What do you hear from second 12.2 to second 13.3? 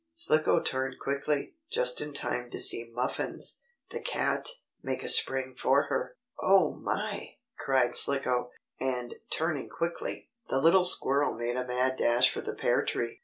for the pear tree.